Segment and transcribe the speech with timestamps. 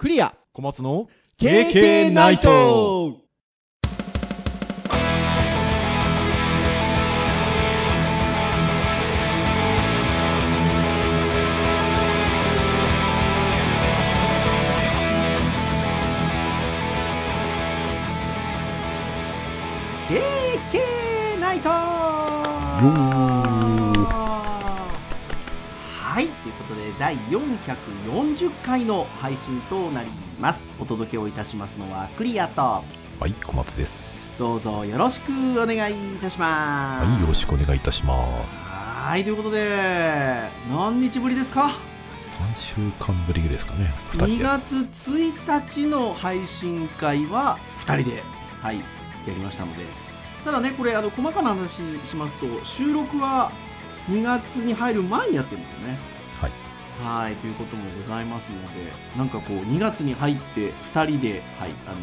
[0.00, 0.34] クリア。
[0.54, 3.18] 小松の KK ナイト
[27.00, 30.68] 第440回の配信となります。
[30.78, 32.60] お届けをいたしますのはクリアと。
[32.60, 32.84] は
[33.26, 34.34] い、小松です。
[34.38, 35.32] どうぞよろしく
[35.62, 37.06] お願いいたします。
[37.06, 38.54] はい、よろしくお願いいたします。
[38.58, 41.78] はいということで何日ぶりですか
[42.28, 44.84] ？3週間ぶりですかね、2 2人で。
[44.90, 48.22] 月1日の配信会は2人で
[48.60, 48.82] はいや
[49.28, 49.84] りましたので。
[50.44, 53.50] ただねこれあの細かな話しますと収録は
[54.10, 56.19] 2月に入る前にやってるんですよね
[57.02, 57.24] はい。
[57.24, 61.96] はいということもございますのでなんかこう2月に入って2人で、はい、あの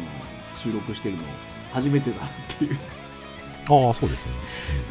[0.56, 1.22] 収録してるの
[1.72, 2.78] 初めてだなっていう。
[3.70, 4.32] ああ、そうですね。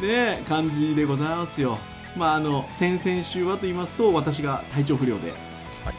[0.00, 1.78] ね感じでございますよ。
[2.16, 5.30] まああの先々週はと言いますと私が体調不良で。
[5.30, 5.94] はい。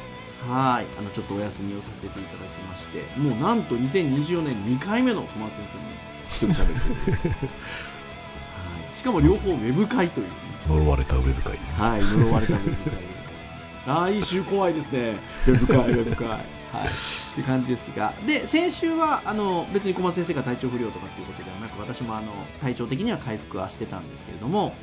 [0.49, 5.67] はいあのちょっとお休みをさせていただきましてもうなんと2024年2回目の小松先
[6.39, 6.67] 生に一人喋っ
[7.05, 7.19] てる。
[7.29, 7.45] は
[8.91, 8.95] い。
[8.95, 10.33] しかも両方ウェブ会というね。
[10.67, 11.53] 呪われたウェブ会。
[11.53, 11.59] で。
[11.77, 13.08] はい呪われたウェブ会
[13.85, 15.17] 来週怖いですね。
[15.47, 16.41] ウェブ会ウェブ会はい。
[16.41, 18.13] って感じですが。
[18.27, 22.27] で先週はあの別に小松先生が体調不良とかっていうことではなく私もあの
[22.61, 24.73] 体調的には回復はしてたんですけれども、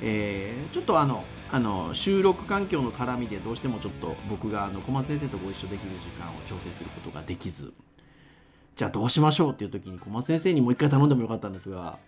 [0.00, 7.72] えーちょっとあのあの収録環境の絡みでどうしてもちょっと僕があの小松先生とご一緒できる時間を調整することができず。
[8.74, 11.98] じゃあどうしましょうっていう時に小松先生にもう一回頼んでもよかったんですが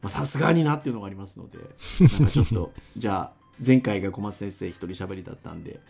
[0.00, 1.58] まあさすがになっていうのがありますので
[2.00, 5.80] なんかちょっとじゃあ前回が小松先生一人喋りだったんで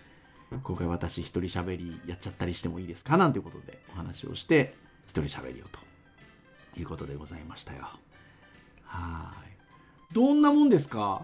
[0.63, 4.75] 今回私一人喋りやっちゃったりしてもいいですかなんていうことでお話をして
[5.07, 5.79] 一人喋りをと
[6.81, 7.89] いうことでございましたよ。
[8.85, 10.15] はい。
[10.15, 11.21] どんなもんですか？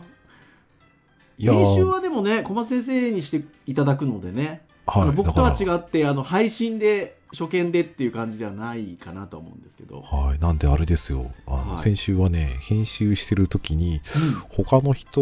[1.39, 5.09] いや編集ーはでもね小松先生にしていただくのでね、あはい。
[5.09, 10.39] の僕とは違ってあの配信で初見でっていう感じではないかなと思うんですけど、らはい。
[10.39, 11.31] なんであれですよ。
[11.47, 14.35] あの、はい先週はね、編集してる時に、うん
[14.65, 15.21] 他の人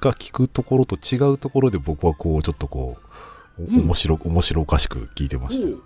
[0.00, 2.96] が聞くところと違うところで僕はこう、ちょっとこ
[3.58, 5.78] う、おうん面白、面白おかしく聞いてましたよ。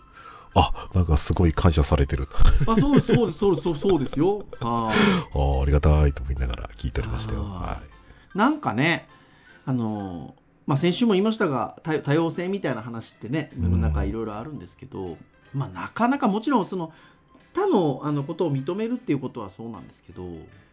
[0.55, 2.29] あ、なんかすごい感謝されてる。
[2.67, 4.47] おあそうですそうですそうですそうそうですよはい
[5.39, 7.43] ああ、ありがたいと思いながら聞いておりましたよ。
[7.45, 7.83] は
[8.35, 9.07] なんかね、
[9.67, 15.17] あのーまあ、先週も言いましたが多多様性みたいな話ってね世の中いろいろあるんですけど、
[15.55, 16.93] まあ、なかなかもちろんその
[17.55, 20.25] 他のあのことを認めるっていうことはそうなんですけど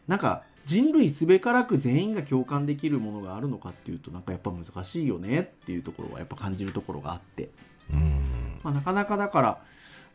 [0.08, 7.44] なんか人類すべからく全員が共感できるものがあるのかっていうとなんかやっぱ難しいよねっていうところはやっぱ感じるところがあって。
[7.44, 7.50] い。
[7.94, 8.60] うん。
[8.64, 9.62] まあ、なかなかだから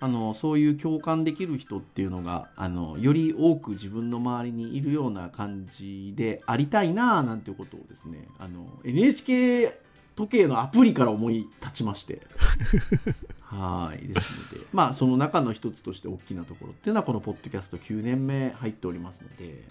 [0.00, 9.76] あのそういう共感できる人っていうのがあのより多く自分の周りにいるような感じでありたいなあなんていうことをですねあの NHK
[10.14, 12.20] 時計のアプリから思い立ちまして。
[13.40, 14.66] はいですので。
[14.72, 19.64] まあその中の一つとして大きなところっていうのはこのポッドキャスト9年目入っておりますので、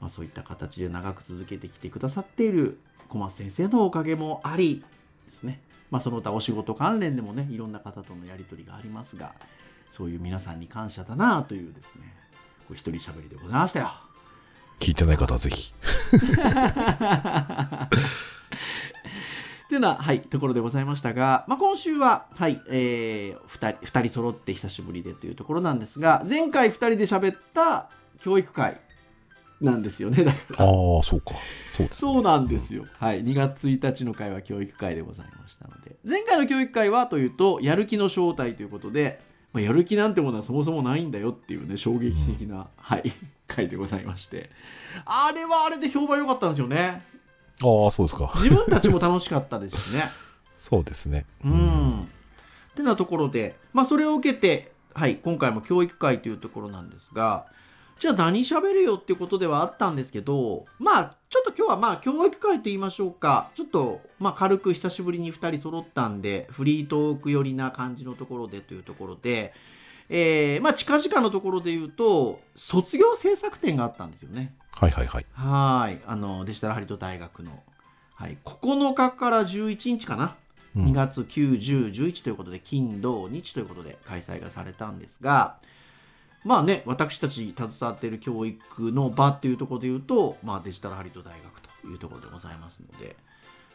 [0.00, 4.84] まあ、そういった形で長く続けてきてくださっている小松先生のおかげもあり
[5.26, 5.60] ですね
[5.90, 9.32] まあ、その他お仕事関連でもねいろんな方とのやり取りがありますが
[9.90, 12.12] そういう皆さんに感謝だなというですね
[12.66, 13.90] こう一人喋りでございましたよ。
[14.80, 15.72] 聞いてない方はぜひ。
[19.66, 27.88] っていうのは、はい、ところでございましたが、まあ、今週は、はい、えー、二人、二人揃って久しぶりでというところなんですが、前回二人で喋った
[28.20, 28.80] 教育会
[29.60, 30.64] なんですよね、だから。
[30.64, 31.34] ああ、そうか。
[31.70, 32.12] そうです、ね。
[32.12, 32.84] そうなんですよ。
[32.98, 33.24] はい。
[33.24, 35.96] 2月1日の会は教育会でございましたので。
[36.04, 39.20] 前回の教育会はというと、やる気の正体ということで、
[39.52, 43.10] まあ、やる気なんてものはそもそもないんだよっていうね、衝撃的な、はい、
[43.46, 44.50] 会でございまして。
[45.06, 47.02] あれはあれで評判良かったんですよね。
[47.62, 48.32] ああ、そうですか。
[48.36, 50.10] 自分たちも楽しかったですしね。
[50.58, 51.24] そうですね。
[51.42, 52.02] うん。
[52.02, 52.04] っ
[52.74, 57.46] てなところで、まあそれを受けて、はい、今回も教育会というところなんですが、
[57.98, 69.54] じゃあ何喋るよっていうことではあったんですけど、まあちょっと今日はまあ教育会と言いましょうか、ちょっとまあ軽く久しぶりに2人揃ったんで、フリートーク寄りな感じのところでというところで、
[70.10, 74.54] えー、まあ近々のところで言うと、卒業制作展があったんですよね。
[74.72, 75.26] はいはいはい。
[75.32, 75.98] はい。
[76.06, 77.62] あの、デジタルハリウッド大学の、
[78.14, 80.24] はい、9日から11日かな。
[80.24, 80.46] うん
[80.76, 85.56] 2月9、10、11ということで、金、土、日ということで開催がされたんですが、
[86.46, 93.16] まあね、私たち携わっている教育の場っていうところで言うと、まあデジタルハリウッド大学というところでございますので、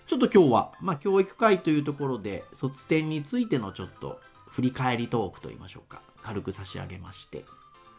[0.07, 6.01] ちょっと今日は、まあ教育会というところで、卒展についてのちょっと振り返りトークといいましょうか。
[6.23, 7.45] 軽く差し上げまして。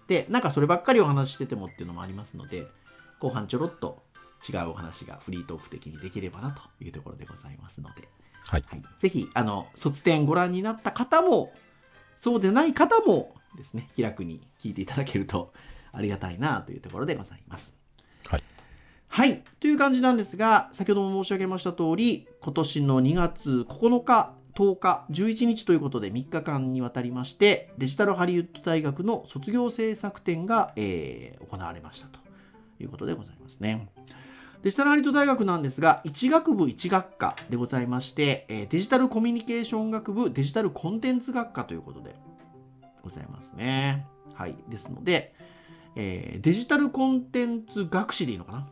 [0.07, 2.67] でなんかそればっかりお話ししててもっていうのもありますので
[3.21, 4.03] 後半ちょろっと
[4.49, 8.09] 違うお話がフリートーク的にできればなというところでございますので、
[8.45, 8.65] はい。
[8.67, 11.53] はい、ぜひあの卒展ご覧になった方も
[12.17, 15.53] そうでない方もですね気楽に聞いていただけると
[15.93, 17.75] ありがたいなというところでございます。
[18.27, 18.43] はい。
[19.09, 19.43] はい。
[19.61, 32.19] という感じなんですが、先ほども申し上げました通り、今年の2月9日、10日、11日ということで3日間にわたりまして、デジタルハリウッド大学の卒業制作展が、えー行われましたと
[32.81, 33.91] いうことでございますね。
[34.63, 42.17] デジタルハリウッド大学なんですが、1学部1学科でございまして、えーデジタルコミュニケーション学部、デジタルコンテンツ学科ということで
[43.03, 44.07] ございますね。
[44.35, 44.57] はい。
[44.69, 45.35] ですので、
[45.97, 48.69] えーデジタルコンテンツ学士でいいのかな？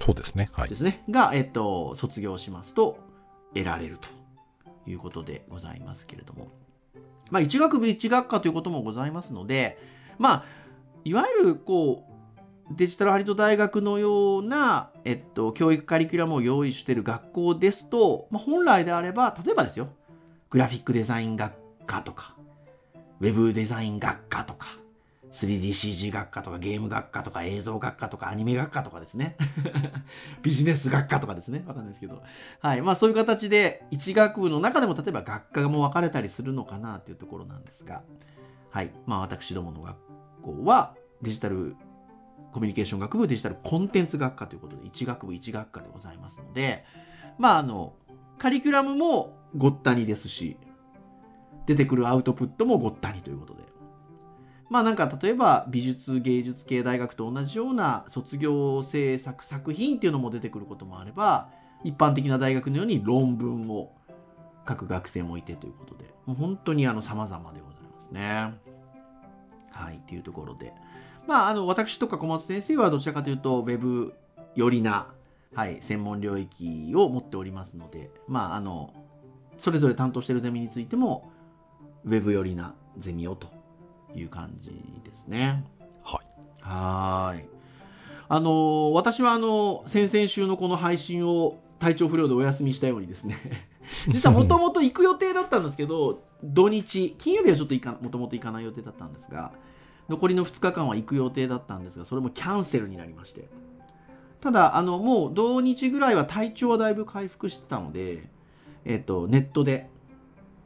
[0.00, 0.50] そうですね。
[0.52, 0.74] はいで。
[0.74, 1.02] すね。
[1.08, 2.98] が、えっと、卒業しますと
[3.54, 6.48] 得られるということでございますけれども。
[7.30, 9.78] まあ、一学部一学科ということもございますので、
[10.18, 10.44] まあ、
[11.04, 12.06] いわゆる、こ
[12.70, 19.88] う、デジタルハリウッド大学のような、えっと、教育カリキュラムを用意している学校ですと、まあ、本来であれば、例えばですよ、
[20.50, 21.54] グラフィックデザイン学
[21.86, 22.33] 科とか、
[23.20, 24.68] ウェブデザイン学科とか、
[25.32, 29.36] 3DCG 学科とかゲーム学科とか映像学科とかアニメ学科とかですね。
[30.42, 31.64] ビジネス学科とかですね。
[31.66, 32.22] わかんないですけど。
[32.60, 32.82] はい。
[32.82, 38.02] まあそういう形で、一学部の中でも例えば学科も分かれたりするのかなというところなんですが、
[38.70, 38.92] はい。
[39.06, 39.96] まあ私どもの学
[40.42, 41.74] 校はデジタル
[42.52, 46.84] コミュニケーション学部デジタルコンテンツ学科ということで、一学部一学科でございますので、
[47.38, 47.94] まああの、
[48.38, 50.56] カリキュラムもごったにですし、
[51.66, 53.64] 出てくるアウトプットもごったにということで。
[54.70, 61.50] まあなんか例えば美術芸術系大学と同じような卒業制作作品っていうのも出てくることもあれば
[61.84, 63.92] 一般的な大学のように論文を
[64.66, 68.54] 書く学生もいてということでもう本当にあの様々でございますね。
[69.70, 70.72] はいっていうところで
[71.26, 74.14] まああの私とか小松先生はどちらかというとウェブ
[74.54, 75.08] 寄りな、
[75.54, 78.92] はい、専門領域を持っておりますのでまああの
[79.58, 81.30] それぞれ担当しているゼミについても
[82.04, 83.48] ウェブ寄りなゼミをと
[84.14, 84.70] いう感じ
[85.04, 85.64] ですね。
[86.02, 86.28] はい。
[86.60, 87.44] はーい。
[88.28, 93.36] あのー私はあの先々週のこの配信を体調不良でお休みしたようにですね
[94.08, 99.52] 実はもともと行く予定だったんですけど土日金曜日はちょっと行かもともと行かない予定だったんですが
[100.08, 103.48] 残りの2日間は行く予定だったんですがそれもキャンセルになりまして
[104.40, 108.28] ただあのもう土日ぐらいは体調はだいぶ回復してたので、
[108.84, 109.88] えっとネットで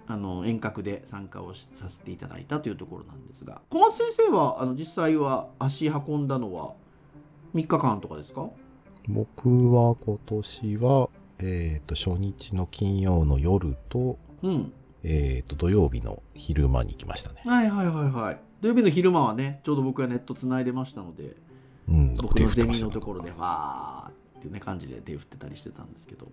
[0.09, 6.73] あの遠隔で参加をしさせていただいたというところなんですが小松先生はあの実際は足運んだのは
[7.55, 8.49] 3日間とかですか？
[9.09, 11.09] 僕は今年は、
[11.39, 14.73] えっ、と、初日の金曜の夜と、うん。
[15.03, 17.41] えっ、と、土曜日の昼間に行きましたね。
[17.47, 18.41] はいはいはいはい。
[18.61, 21.37] 土曜日の昼間はねちょうど僕がネットつないでましたので
[21.89, 26.31] うん、僕のゼミのところでわーっていうね感じで手振ってたりしてたんですけど。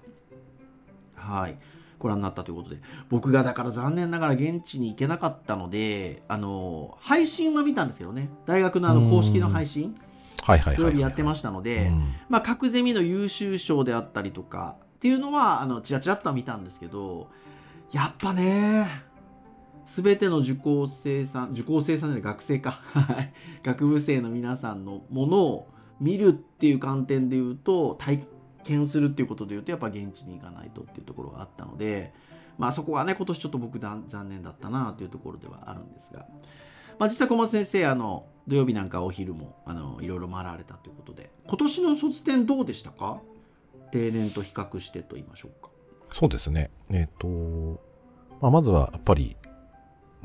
[1.16, 1.58] はい
[2.00, 2.78] ご覧になったということで。
[3.10, 8.30] 僕がだから残念ながら現地に行けなかったのであの配信は見たんですけどね。
[8.46, 9.96] 大学のあの公式の配信
[10.44, 10.92] はいはいはい、土はい。
[10.92, 12.14] 曜日やってましたので、うん。
[12.30, 17.30] まあ、各ゼミの優秀賞であったりとかっていうのはあのちらちらっとは見たんですけど
[17.92, 19.04] やっぱね
[19.86, 22.80] 全ての受講生さん受講生さんじゃない学生か。
[22.94, 23.34] はい。
[23.64, 25.68] 学部生の皆さんのものを
[26.00, 28.24] 見るっていう観点で言うと体
[28.66, 32.14] 験するっていうことで言うとやっぱ現地に行かないとっていうところがあったので
[32.58, 36.26] まあそこはね今年ちょっと僕残念だったなというところではあるんですが、
[37.00, 41.32] まあ、実際小松先生あの土曜日なんかお昼もあのいろいろ回られたということで。
[41.48, 43.22] 今年の卒展どうでしたか？
[43.92, 45.70] 例年と比較してと言いましょうか。
[46.14, 46.70] そうですね。
[46.90, 47.28] えっ、と、
[48.42, 49.36] まあ、まずはやっぱり、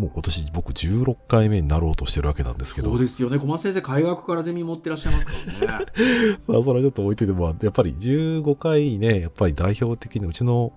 [0.01, 3.39] もう今年僕16回目になろうとしてるわけなんですけど、そうですよね。
[3.39, 5.33] 小松先生海学からゼミ持ってらっしゃいますか
[5.67, 5.87] らね。
[6.49, 10.73] まあ、それはちょっと置いといても、やっぱり15回ね、やっぱり代表的にうちの、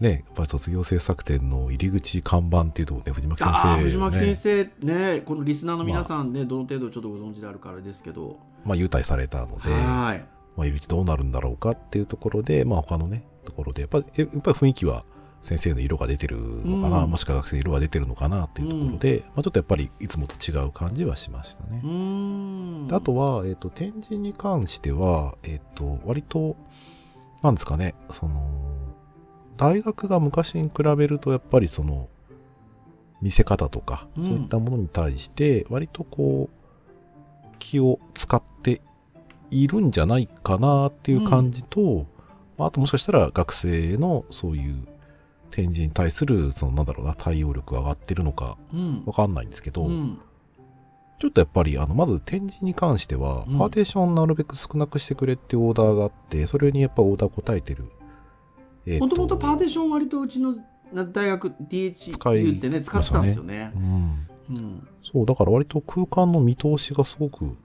[0.00, 3.58] ね、やっぱり卒業制作展の入り口看板っていうところね、藤巻先生、ね。
[3.70, 8.36] ああ藤巻先生ねこのリスナーの皆さんね、どの程度ちょっとご存知であるかあれですけど。
[8.66, 10.24] まあ、優待されたので、はい。
[10.58, 15.06] まあ、入り口どうなるんだろうかっていうところで、まあ、他のね、ところで、やっぱり、やっぱり雰囲気は
[15.42, 17.10] 先生の色が出てるのかな、うん。
[17.10, 21.80] もしくは学生の色が出てるのかなっていうところで、まあ、ちょっとやっぱりいつもと違う感じはしましたね。
[22.92, 26.56] あとは、えっ、と、展示に関しては、えっ、と、割と、
[27.42, 28.40] なんですかね、その、
[29.56, 32.08] 大学が昔に比べると、やっぱりその、
[33.20, 34.24] 見せ方とか、うん。
[34.24, 36.62] そういったものに対して、割とこう、
[37.58, 38.80] 気を使って
[39.50, 42.06] いるんじゃないかなっていう感じと、
[42.58, 44.86] まああともしかしたら学生のそういう
[45.52, 50.18] 展示に対する、そのなんだろうな、対応力が上がってるのかうんわかんないんですけど、うん
[51.20, 57.84] ちょっとやっぱり、あの、まず展示に関しては、うんパーテーションなるべく少なくしてくれっていうオーダーがあって、それにやっぱオーダー答えてる。
[58.86, 60.56] えーもともとパーテーション割とうちの
[60.92, 63.78] 大学 DHU ってね使ってたんですよねう。
[63.78, 64.26] ん。
[64.50, 67.56] うんそう、だから割と空間の見通しがすごく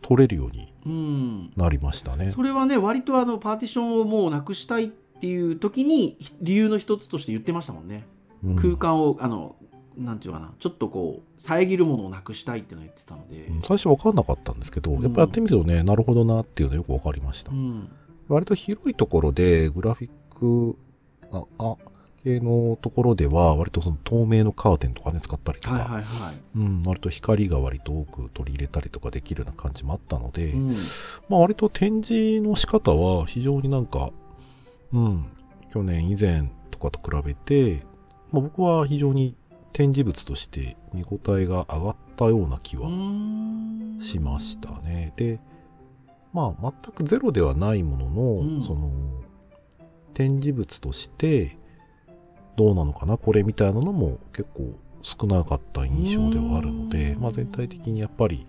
[0.00, 2.30] 取れるようにうん、なりましたね。
[2.30, 4.88] それはね割とあのパーティションをもうなくしたいっ
[5.20, 8.06] ていう時にひ理由の一つとして言ってましたもんね。
[8.44, 9.56] うん空間をあの
[9.96, 13.46] なんていうかなちょっとこう遮るものをなくしたいっていうのを言ってたので。
[13.46, 17.52] うん最初分かんなかったんですけど、うんやっぱやってみるとね、なるほどなっていうのよく分かりました。
[17.52, 17.88] うん
[18.28, 20.76] 割と広いところで、グラフィック、
[21.30, 21.76] あ、あ、
[22.22, 26.34] 系のところでは、割とその透明のカーテンとかね、使ったりとか、はいはいはい。
[26.56, 30.76] うん、割と光が割と多く取り入れたりとかできるような感じもあったので、うん
[31.28, 34.10] まあ割と展示の仕方は非常になんか、
[34.94, 35.26] うん、
[35.70, 37.84] 去年以前とかと比べて、
[38.30, 39.36] まあ、僕は非常に
[39.72, 43.98] 展示物として見応えが上がったような気はうん。
[44.00, 45.12] しましたね。
[45.16, 45.40] で、
[46.32, 48.64] まあ全くゼロではないものの、うん。
[48.64, 48.90] その、
[50.14, 51.58] 展示物として
[52.56, 57.22] どうなのかな、これみたいなのも結構少なかった印象ではあるので、うん。
[57.22, 58.46] まあ全体的にやっぱり、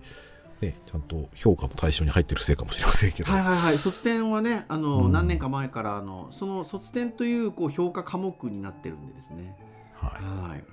[0.62, 3.78] ね、ちゃんと評価の対象に入ってるせいかもしれませんけど、はいはいはい。
[3.78, 5.12] 卒展はねあの、うん。
[5.12, 9.56] 何年か前からあのその卒展というこう評価科目になってるんでですね。
[9.94, 10.50] はい。
[10.52, 10.64] はい。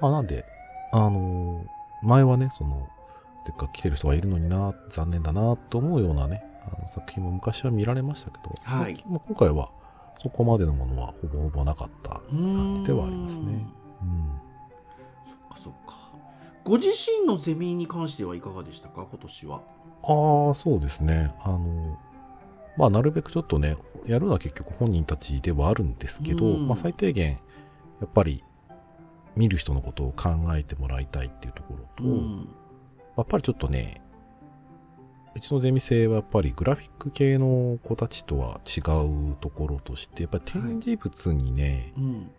[0.00, 0.44] まあ、なんで、
[0.92, 2.88] あのー前はね、その、
[3.44, 9.04] せっかく来てる人がいるのにな、残念だなと思うようなね、あの作品も昔は見られましたけど、はい。
[9.06, 9.70] まあ今回は
[10.22, 13.44] そこまでのものはほぼほぼなかった感じではありますね。
[14.02, 14.08] うん。
[14.08, 14.40] うん。
[15.26, 16.09] そっかそっか
[16.64, 19.06] ご自身のゼミに関してはいかがでしたか？
[19.10, 19.62] 今年は。
[20.02, 21.34] ああ、そうですね。
[21.42, 21.98] あの、
[22.76, 23.76] まあ、なるべくちょっとね、
[24.06, 26.68] やるのは結局本人たちではあるんですけど、うん。
[26.68, 27.32] まあ、最低限、
[28.00, 28.44] やっぱり、
[29.36, 32.48] 見る人のことを考えてもらいたいっていうところと、うん。
[33.16, 34.00] やっぱりちょっとね、
[35.34, 38.80] うちのゼミ生はやっぱりグラフィック系の子たちとは違
[39.30, 42.30] うところとして、やっぱり展示物にね、うん。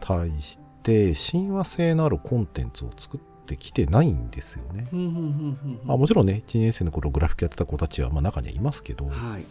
[0.00, 4.88] 対して親和性のあるコンテンツを作ってきてないんですよね。
[5.86, 9.44] あ、もちろんね、1年生の頃グラフィックやってた子たちはまあ中にはいますけど、はい。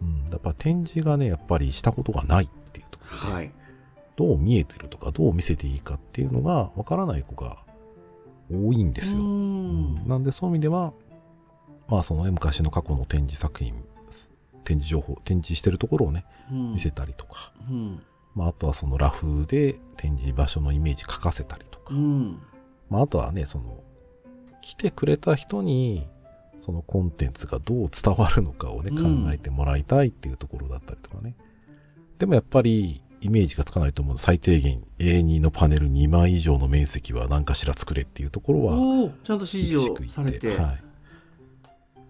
[0.00, 3.52] うん、やっぱ展示がね、やっぱりしたことがないっていうところで、はい。
[4.16, 7.58] どう見えてるとか、どう見せていいかっていうのがわからない子が
[8.50, 9.20] 多いんですよ。
[9.20, 9.94] ううん。
[9.94, 10.02] ん。
[10.08, 10.92] なんでそういう意味では、
[11.88, 13.74] まあそのね、昔の過去の展示作品、
[14.64, 16.72] 展示情報、展示してるところをね、うん。
[16.74, 18.02] 見せたりとか、うん。
[18.34, 22.42] まああとはそのラフで展示場所のイメージ書かせたりとか、うん
[22.90, 23.82] まああとはね、その、
[24.60, 26.06] 来てくれた人に、
[26.60, 31.34] そのコンテンツがどう伝わるのかをね、うん考えてもらいたいっていうところだったりとかね。
[32.18, 40.84] でもやっぱり、イメージがつかないと思う最低限 A2 のパネル2枚以上の面積は何かしら作れっていうところは、ちゃんと指示をされて、はい。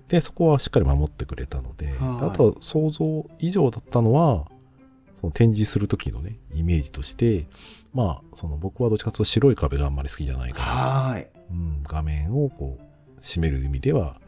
[0.09, 4.47] で、そこはしっかり守ってくれたので、はいあとは想像以上だったのは、
[5.21, 7.47] その展示する時のね、イメージとして、
[7.93, 14.21] まあ、その僕はどっちかというと白い壁があんまり好きじゃないから、うん、画面をこう、閉める意味では、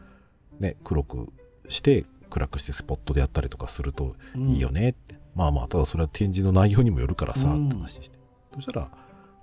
[0.59, 1.29] ね、黒く
[1.69, 4.89] して、暗くしてスポットでやったりとかするといいよね。
[4.89, 5.15] って。
[5.35, 7.67] まあまあ、ただそれは展示の内容にもよるからさ、うん。
[7.67, 8.17] って話して。
[8.53, 8.91] そしたら、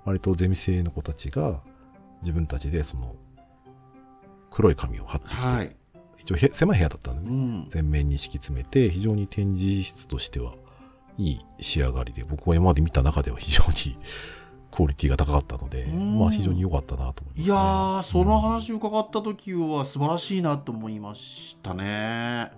[0.04, 1.62] 割とゼミ生の子たちが、
[2.22, 3.14] 自分たちでその、
[4.50, 5.76] 黒い紙を貼ってきて、はい、
[6.18, 10.54] 一応へ狭い部屋だったんでね、うん、全面に敷き詰めて、非常に展示室としては
[11.18, 13.98] いい仕上がりで、僕は今まで見た中では非常に
[14.70, 16.18] クオリティが高かったので、うん。
[16.18, 17.44] まあ非常に良かったなと思います、ね。
[17.44, 22.52] いやーそのうん話伺った時は素晴らしいなと思いましたね。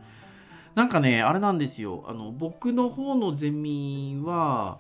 [0.75, 2.05] なんかねあれなんですよ。
[2.07, 4.79] あの僕の方のゼミは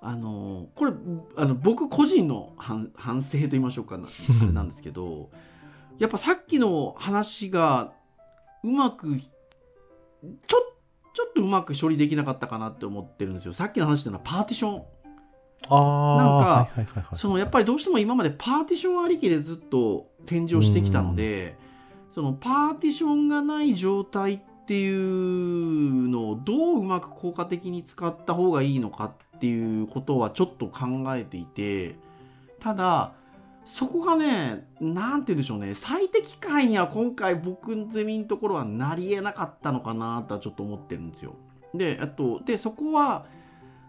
[0.00, 0.92] あのこれ
[1.36, 4.06] あの僕個人の反反省と言いましょうかな。
[4.42, 5.30] あれなんですけど
[5.98, 7.92] やっぱさっきの話が
[8.62, 10.58] うまくちょ
[11.14, 13.54] ちょっとうまく処理できなかったかなって思ってるんですよ。
[13.54, 14.82] さっきの話っていうのはパーティション。
[15.70, 15.76] な
[16.36, 16.68] んか
[17.14, 21.56] そのやっぱりどうしても今までパーティションありきでずっと展示をしてきたので、
[22.10, 31.96] そのパーティションがない状態っていうのをどううまく効果的に使った方がいいのかっていうことはちょっと考えていて
[32.60, 33.12] ただ
[33.64, 41.34] そこがねなんて言うんでしょうね最適解には今回僕のゼミのところはなりえなかったのかなとはちょっと思ってるんですよ。
[41.72, 43.26] であとでそこは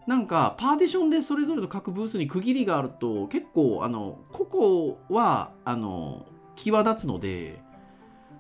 [0.07, 7.59] なんかパーティションでそれぞれの各ブースに区切りがあると結構あの個々はあの際立つので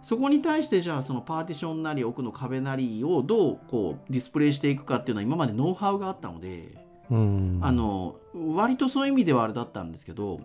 [0.01, 6.75] そこに対してじゃあそのパーティションなり奥の壁なりをどうこうディスプレイしていくかっていうのは今までノウハウがあったので
[7.09, 10.39] うんあの割とそういう意味ではあれだったんですけど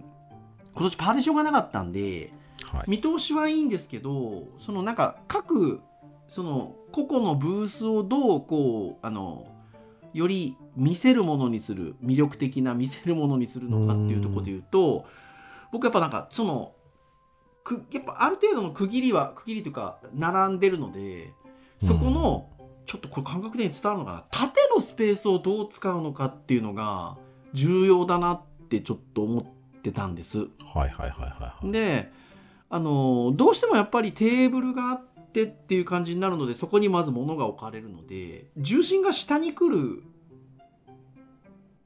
[0.75, 2.33] 今年パーティションがなかったんで
[2.73, 2.85] はい。
[2.89, 5.81] 見通しはいいんですけどそのなんか各
[6.29, 9.47] その個々のブースをどうこうあの
[10.13, 15.07] より見せるものにする魅力的な見せるものにするのかっていうところで言うと
[15.73, 16.73] 僕やっぱなんかその
[17.65, 21.33] くやっぱある程度の区切りは区切りというか並んでるので
[21.83, 22.51] そこの、
[22.85, 24.25] ちょっとこれ感覚的に伝わるのかな。
[24.31, 27.17] 縦のスペースをどう使うのかっていうのが
[27.55, 29.60] 重要だなってちょっと思って
[29.91, 30.41] たんです。
[30.41, 31.73] はいはいはいはいはい。
[31.73, 32.13] で
[32.69, 40.05] あのどうしてもやっぱりテーブルがあってっていう感じになるのでそこにまず物が置かれるので重心が下に来る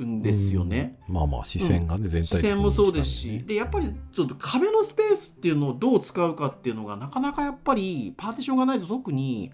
[0.04, 0.98] んですよね。
[1.08, 1.14] うん。
[1.14, 9.52] まあまあ視線がね、全体的に視線もそうですし、でやっぱりちょっと壁のスペースっていうのをどう使うかっていうのがなかなかやっぱりパーティションがないと特に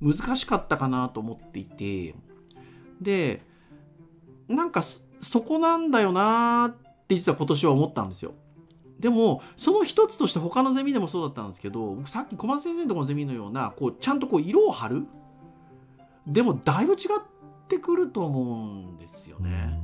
[0.00, 2.14] 難しかったかなと思っていて
[3.00, 3.42] で
[4.48, 8.32] なんかそそこなんだよなーって実は今年は思ったんですよ。
[9.00, 15.06] でもその一つとして他のゼミでもそうだったんですけど僕さっき小松先生のところのゼミのようなこうちゃんとこう色を貼る
[16.26, 16.98] でもだいぶ違っ
[17.66, 19.80] てくると思うんですよね。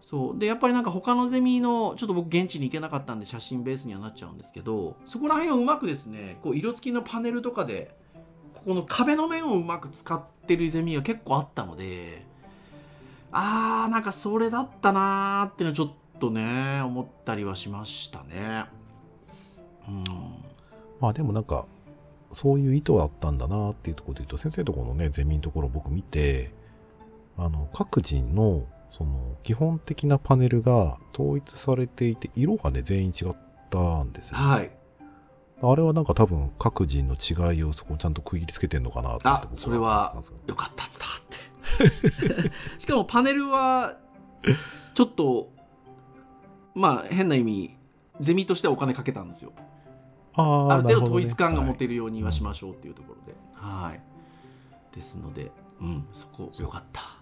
[0.00, 7.94] そうでやっぱりなんか他のゼミのちょっと僕現地に行けなかったんで写真ベースにはなっちゃうんですけどそこら辺をうまくですねこう色付きのパネルとかで
[8.54, 12.26] ここの壁の面をうまく使ってるゼミが結構あったので
[13.30, 18.66] あーなんかそれだったなーっていうのはちょっとね思ったりはしましたね。
[19.88, 20.04] うん
[21.00, 21.64] まあでもなんか、
[22.32, 26.52] そういう意図はあったんだなっていうところで言うと、先生のところのね、ゼミのところを僕見て、
[27.36, 33.36] あの、各人の、その、基本的なパネルが統一されていて、色がね、全員違っ
[33.70, 34.44] たんですよ、ね。
[34.44, 34.70] はい
[35.62, 40.88] あれはなんか多分、各人の違いをそこちゃんと区切りつけてんのかなと思ってそれは思ってたんですよかったっ
[42.40, 42.50] て
[42.80, 43.98] しかもパネルは
[44.94, 45.50] ちょっと
[46.74, 47.76] まあ変な意味
[48.20, 49.52] ゼミとしてはお金かけたんですよ。
[50.34, 54.00] あーある程度統一感が持てるようにはしましょうっていうところで、はい。
[54.94, 57.00] ですのでうんそこよかった。
[57.00, 57.20] はい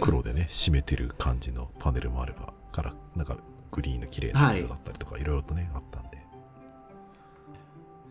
[0.00, 3.36] 黒でね、締めてる感じのパネルもあれば、から、なんか、
[3.70, 6.18] グリーンの綺麗な色だったりとか、いろいろとね、あったんで。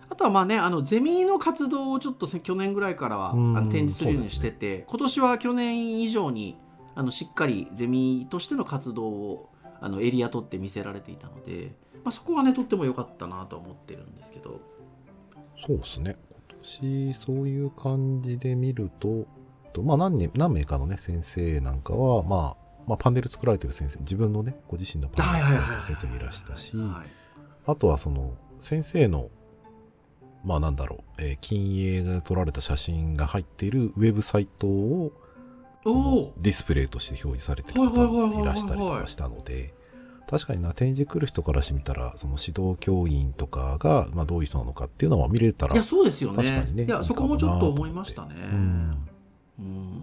[0.07, 6.55] あとはまあねあのゼミの活動をちょっとせ去年ぐらいからはあうんの展示するようにしてて、今年は去年以上に
[6.95, 9.46] あのしっかりゼミとしての活動を
[9.79, 11.71] あのエリア取って見せられていたので、
[12.03, 14.61] まあ、そこはねとっても良かったなとは思ってるんですけど。
[15.65, 16.17] そうですね。
[16.79, 19.25] 今年、そういう感じで見ると、
[19.73, 27.27] とまあ何人、何名かのね、先生なんかは、まあ、まあ、パネル作られてる先生、自分のね、ご自身のパネル作られてる先生もいらしたし、はい
[27.69, 29.29] あとはその、先生の、
[30.45, 35.11] まあなんだろう、えー近影で撮られた写真が入っているウェブサイトを、
[36.37, 39.73] ディスプレイとして表示されてる方もいらしたりとかしたので、
[40.29, 46.37] 確かにな、展示来る人からしてみたら、その指導教員とかが、まあどういう人なのかっていうのは見れたら、いやそうですよね。
[46.37, 48.35] 確かにねいやそこもちょっと思いましたね。
[48.35, 49.07] うん。
[49.59, 50.01] うん。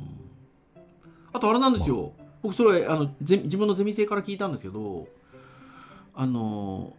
[1.32, 5.08] あとあれなんですよ、僕それあのゼ自分のゼミ生から聞いたんですけど
[6.14, 6.94] あの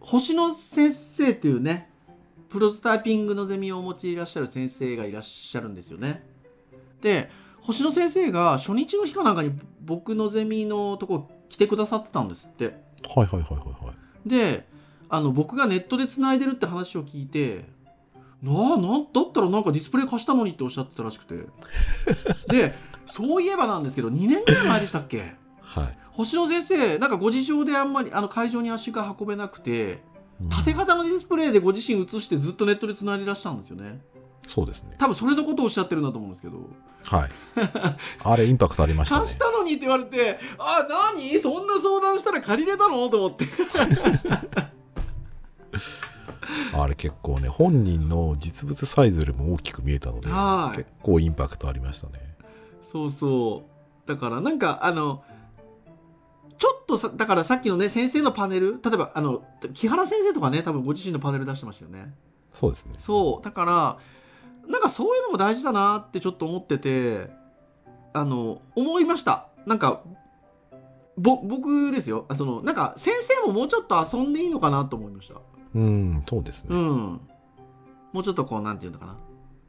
[0.00, 1.90] 星野先生っていうね
[2.48, 6.24] プロトタイピングのゼミをお持ちでいらっしゃる先生がいらっしゃるんですよね。
[7.02, 7.30] で
[7.62, 9.52] 星野先生が初日の日かなんかに
[9.84, 12.64] 僕のゼミのとこ来てくださってたんですって。
[13.14, 13.92] はいはいはいはいは
[14.26, 14.28] い。
[14.28, 14.66] で
[15.08, 17.64] あの僕がネットで繋いでるって話を聞いて
[18.42, 21.46] なあなんだったらなんかディスプレイ貸したのにっておっしゃってたらしくて。
[22.48, 22.74] で
[23.06, 25.34] そういえばなんですけど2年ぐらい前でしたっけ？
[25.60, 25.98] はい。
[26.12, 30.02] 星野先生なんかご事情であんまりあの会場に足が運べなくて
[30.40, 30.48] うん。
[30.48, 34.00] 縦型のディスプレイでご自身映してずっとネットで繋いでいらっしゃるんですよね
[34.46, 34.94] そうですね。
[34.98, 36.58] 多分それのことをおっしゃってるんだと思うんですけど
[37.04, 37.30] はい。
[38.24, 39.34] あれ、インパクトありましたね貸。
[39.34, 41.38] したのにって言われてあ何？
[41.38, 43.08] そんな相談したら借りれたの？
[43.08, 43.46] と思って
[46.74, 52.12] あれ結構ね、本人の実物サイズよりも大きく見えたので、はい結構インパクトありましたね。
[52.82, 54.08] そうそう。
[54.08, 55.22] だからなんかあの、
[56.58, 62.12] ちょっとさ、だからさっきのね、先生のパネル、例えばあの、木原先生とかね、多分ご自身のパネル出してましたよね。
[62.52, 62.94] そうですね。
[62.98, 63.44] そう。
[63.44, 63.98] だから、
[64.68, 67.30] なんかそういうのも大事だなってちょっと思ってて、
[68.12, 69.48] あの、思いました。
[69.66, 70.02] なんか、
[71.16, 72.26] ぼ、僕ですよ。
[72.28, 75.40] あその、なんか先生ももうちょっと遊んでいいのかなと思いました。
[75.74, 76.68] うん、そうですね。
[76.70, 77.20] うん。
[78.12, 79.16] もうちょっとこう、なんていうのかな。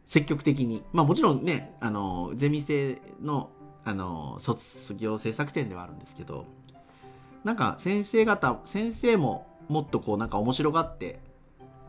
[0.05, 0.83] 積極的に。
[0.91, 3.49] まあもちろんね、あの、ゼミ生の、
[3.85, 6.45] あの、卒業制作展ではあるんですけど、
[7.43, 11.19] なんか先生方、先生ももっとこう、なんか面白がって、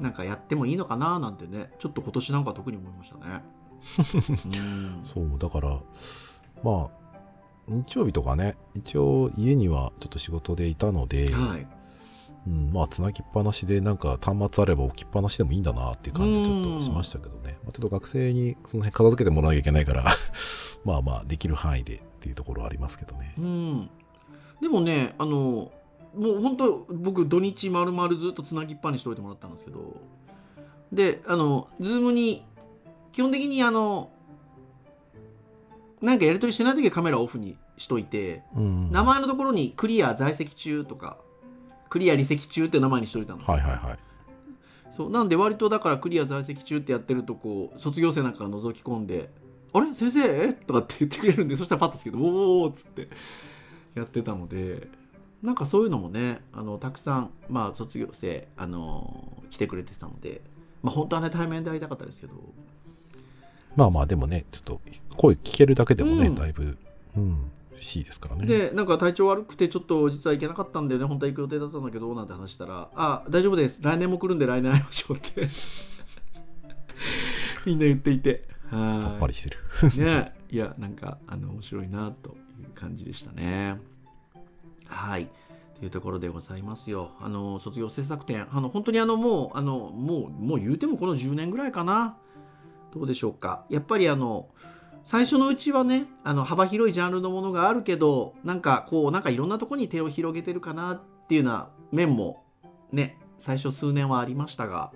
[0.00, 3.42] なんかやってもいいのかななんてね、ちょっと今年なんか特に思いましたね。
[4.44, 5.04] うん。
[5.04, 5.78] そう、だから、
[6.62, 7.04] まあ、
[7.68, 11.66] 日曜日とかね、一応家にはちょっと仕事でいたので、はい。
[12.46, 17.56] うん、まあ、つなぎっぱなしで、なんか端末あれば置きっぱなしでもいいんだなっていう感じちょっとしましたけどね。
[17.62, 20.04] まあ、ちょっと学生にその辺片付けてもらわなきゃいけないから、
[20.84, 23.40] まあまあ、できる範囲でっていうところはありますけどねう。
[23.40, 23.90] ん。
[24.60, 25.72] でもね、あの、
[26.16, 30.00] もう本当僕土日丸々ずっとつなぎっぱにしておいてもらったんですけど、
[30.92, 32.44] で、あの、ズームに、
[33.12, 34.10] 基本的にあの、
[36.00, 38.92] なんかやり取りしてない時はカメラオフにしといて、うん。
[38.92, 41.18] 名前のところにクリア在籍中とか、
[41.88, 43.98] クリア離席中って名前にしといたんですよはいはいはい。
[44.90, 49.28] そうなんで割とだからクリア在籍中ってやってるとこう卒業生なんかが覗き込んで
[49.74, 49.92] 「あれ？
[49.92, 52.24] 先生?」とかって言ってくれるんでそしたらパッとつけて「おー
[52.62, 53.08] おー」っつって
[53.96, 54.86] やってたので
[55.44, 60.40] なんかそういうのもねあのたくさん、まあ、卒業生あの来てくれてたので、
[60.82, 62.32] まあ、本当はね対面で会いたかったですけど。
[63.76, 64.80] まあまあ、でもね、ちょっと
[65.16, 66.36] 声聞けるだけでもね、うん。
[66.36, 66.78] だいぶ、
[67.16, 68.46] うん、嬉しいですからね。
[68.46, 73.82] でなんか体調悪くてちょっと実は行けなかったんだよね本当は行く予定だったんだけどなんて話したら「あ大丈夫です。
[73.82, 75.48] 来年も来るんで来年会いましょう」って。
[77.66, 78.48] みんな言っていて。
[78.70, 79.00] はい。
[79.00, 79.58] さっぱりしてる。
[79.98, 80.32] ね。
[80.50, 83.80] いやなんかあの面白いなという感じでしたね
[84.94, 85.28] はい。
[85.78, 87.10] というところでございますよ。
[87.20, 88.46] あの卒業制作展。
[88.52, 92.16] あの本当にあのもうあのもうもう言うてもこの10年ぐらいかな。
[92.94, 93.64] どうでしょうか。
[93.68, 94.48] やっぱりあの
[95.04, 102.44] 最初のうちはねあの幅広いジャンルのものがあるけどなんかこうなんかいろんなとこに手を広げてるかなっていうような面も
[102.90, 104.92] ね最初数年はありましたが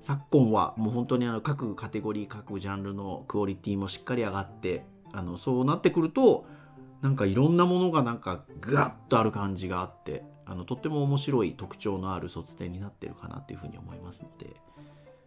[0.00, 6.46] 昨今はもう本当にあの各カテゴリー各ジャンルのクオリティもしっかり上がってあのそうなってくると
[7.02, 14.56] なんかいろんなものがなんかグワッとある感じがあってあのとっても面白い特徴のある卒展になってるかなというふうに思いますので、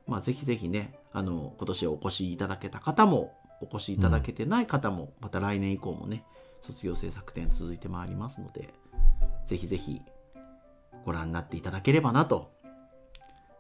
[0.08, 6.24] まあ、ぜひぜひねあの今年お越しいただけた方もお越しいただけてない方も、また来年以降もね
[6.62, 8.74] 卒業制作展続いてまいりますので
[9.46, 10.02] ぜひぜひ
[11.06, 12.52] ご覧になっていただければなと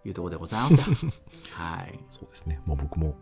[0.05, 1.05] いうところでございます。
[1.51, 1.99] はい。
[2.09, 2.61] そうですね。
[2.65, 3.15] まあ僕も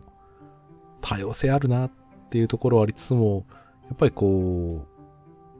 [1.00, 1.90] 多様性あるなっ
[2.30, 3.46] ていうところはありつつも、
[3.88, 4.98] やっぱりこう、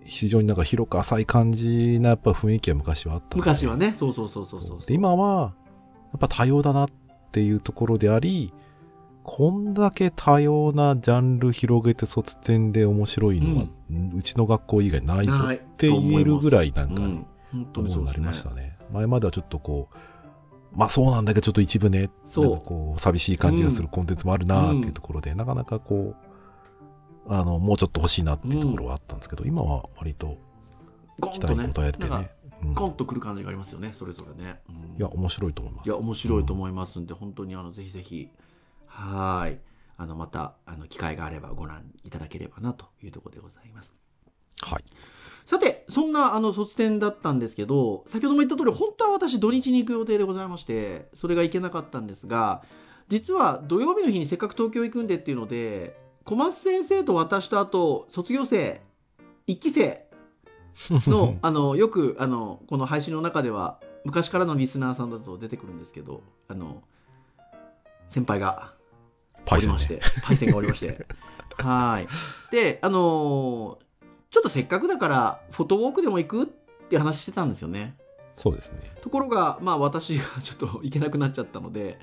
[0.05, 5.55] 非常になんか広く浅い感じなやっぱ雰囲気は昔はあった昔はね、そうそうそうそうそうで今は、
[6.13, 6.89] やっぱ多様だなっ
[7.33, 8.53] ていうところであり、
[9.23, 13.67] こんだけ多様なジャンル広げて卒展で面白いのは、
[14.15, 18.51] うちの学校以外ないぞって言えるぐらいなんか、うん、本当にそうなりました。
[18.55, 18.79] ね。
[18.91, 19.97] 前まではちょっとこう、
[20.79, 22.61] まあそうなんだけど、ちょっと一部ね、そう。
[22.65, 26.28] こう、寂しい感じがするコンテンツもあるなっていうところで、なかなかこう、
[27.29, 30.39] あの、もうちょっと欲しいなっていうところはあったんですけど、今は割と
[31.33, 32.31] 期待に応えてね
[32.75, 34.61] ゴンとくる感じがありますよね、それぞれね。
[34.69, 35.87] うんいや、面白いと思います。
[35.87, 38.31] いや面白いと思いますんで、本当にあのぜひぜひ、
[38.87, 39.59] はーい。
[39.97, 43.95] あの、また、あの、機会があればご覧いただければなというところでございます。
[44.61, 44.85] はい。
[45.45, 52.63] さて、そんなあの卒展だったんですけど、先ほども言った通り、本当は私土日に行く予定でございまして、それが行けなかったんですが、
[53.09, 55.97] 実は土曜日の日にせっかく東京行くんでっていうので、
[56.29, 58.83] 小松先生と私とあと卒業生、
[59.47, 60.05] 一期生
[60.91, 66.83] の、 あの、よく、あの、この配信の中では、昔からのリスナーさんだと出てくるんですけど、あの、
[68.11, 68.75] 先輩が
[69.51, 71.07] おりまして、パイセンがおりまして。
[71.57, 72.07] はい。
[72.55, 73.89] で、あのー
[74.31, 76.47] ちょっとせっかくだから、フォトウォークでも行くっ
[76.91, 77.97] て話してたんですよね。
[78.37, 78.81] そうですね。
[79.01, 81.99] ところが、まあ私がちょっと行けなくなっちゃったので、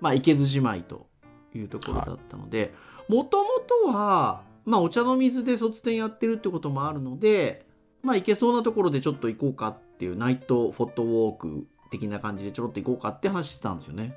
[0.00, 1.06] まあ行けずじまいと
[1.54, 2.74] いうところだったので、
[3.08, 7.66] もともとは、まあお茶の水で卒展やってるってこともあるので、
[8.02, 14.14] まあ行けそうなところでちょっと行こうかっていうナイトフォトウォーク的な感じでちょろっと行こうかって話してたんですよね。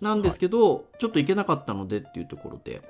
[0.00, 2.82] なんですけど、ちょっと行けなかったのでっていうところで、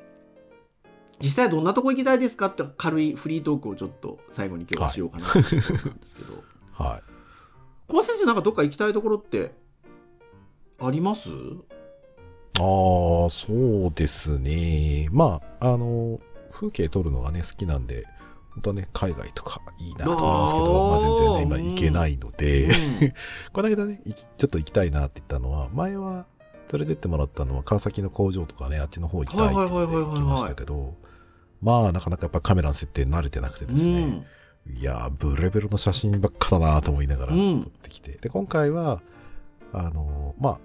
[1.20, 6.42] 実際どんなとこ行きたいですかって軽いフリートークをちょっと最後に今日はしようかなというんですけど、
[6.72, 7.02] はい。
[7.88, 9.52] 小松先生なんかどっか行きたいところって
[10.80, 11.28] あります？
[12.60, 15.08] ああ、そうですね。
[15.10, 16.20] まあ、あの、
[16.52, 18.04] 風景撮るのがね、好きなんで、
[18.50, 22.70] 本当はね、海外とかいいなと思いますけど、まあ、全然ね、今行けないので、
[23.52, 26.26] この間ね、行きちょっと行きたいなって言ったのは、前は
[26.72, 30.94] 連れてってもらったのは、川崎の工場とかね、あっちの方行きたいって言ってはいはいはいはいはい行きましたけど、
[31.60, 34.24] まあ、なかなかやっぱカメラの設定慣れてなくてうんですね、
[34.72, 37.62] いやー、ブレベルの写真ばっかだなと思いながらうん。
[37.62, 39.02] 撮ってきて、で、今回は、
[39.72, 40.58] あのーまあ、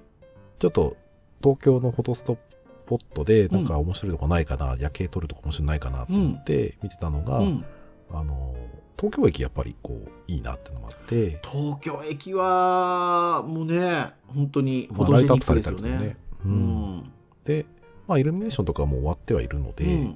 [0.60, 0.95] ちょっと
[1.43, 2.38] 東京のフォトスト
[2.86, 7.65] ポットで、なんか面白いとこないかな、夜景撮るとこ面白いないかなと思って見てたのが、うん。
[8.12, 15.97] あのー東京駅やっぱりこう、いいなってのもあって、東京駅はもうね本当にフまあォトジェニックライトアップされですよね。
[15.97, 16.17] たりですよね。。
[16.45, 16.97] ううん。
[16.97, 17.12] ん
[17.45, 17.65] で、
[18.10, 20.15] まあ、イルミネーションとかも終わってはいるので、うん。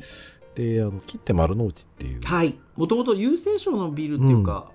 [0.56, 2.56] で、あの、切手丸の内っていう、はい。
[2.76, 4.70] もともと郵政省のビルっていうか、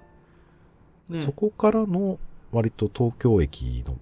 [1.11, 1.23] ね。
[1.23, 2.19] そこからの
[2.51, 3.99] 割と東京駅の、